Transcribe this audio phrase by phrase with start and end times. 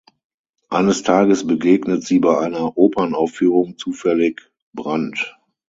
[0.69, 5.35] Eines Tages begegnet sie bei einer Opernaufführung zufällig Brand.